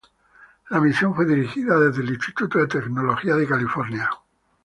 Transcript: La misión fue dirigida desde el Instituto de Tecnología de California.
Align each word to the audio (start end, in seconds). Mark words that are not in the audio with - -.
La 0.71 0.79
misión 0.81 1.13
fue 1.13 1.27
dirigida 1.27 1.79
desde 1.79 2.01
el 2.01 2.09
Instituto 2.09 2.57
de 2.57 2.65
Tecnología 2.65 3.35
de 3.35 3.45
California. 3.47 4.09